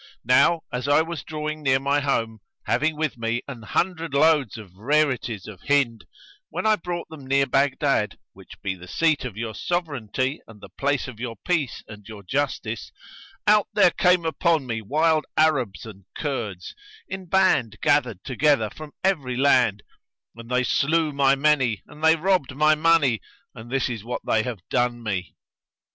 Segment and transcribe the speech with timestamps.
[0.25, 4.73] Now as I was drawing near my home, having with me an hundred loads of
[4.75, 6.05] rarities of Hind,
[6.49, 10.69] when I brought them near Baghdad, which be the seat of your sovereignty and the
[10.75, 12.91] place of your peace and your justice,
[13.45, 16.73] out there came upon me wild Arabs and Kurds[FN#114]
[17.07, 19.83] in band gathered together from every land;
[20.35, 23.21] and they slew my many and they robbed my money
[23.53, 25.35] and this is what they have done me."